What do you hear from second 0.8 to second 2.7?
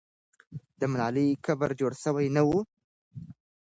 ملالۍ قبر جوړ سوی نه وو.